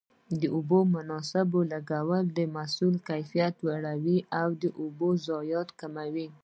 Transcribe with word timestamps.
د 0.39 0.43
اوبو 0.55 0.79
مناسب 0.95 1.49
لګول 1.73 2.25
د 2.37 2.39
محصول 2.55 2.95
کیفیت 3.09 3.53
لوړوي 3.65 4.19
او 4.41 4.49
د 4.61 4.63
اوبو 4.81 5.09
ضایعات 5.27 5.69
کموي. 5.79 6.27